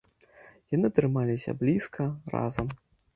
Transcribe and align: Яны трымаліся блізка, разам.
Яны 0.75 0.89
трымаліся 0.99 1.55
блізка, 1.59 2.07
разам. 2.37 2.67